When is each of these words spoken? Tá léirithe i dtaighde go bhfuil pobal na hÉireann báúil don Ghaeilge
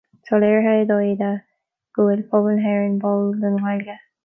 Tá 0.27 0.37
léirithe 0.43 0.71
i 0.77 0.87
dtaighde 0.91 1.27
go 1.99 2.07
bhfuil 2.07 2.25
pobal 2.33 2.57
na 2.61 2.65
hÉireann 2.69 2.99
báúil 3.07 3.31
don 3.45 3.63
Ghaeilge 3.67 4.01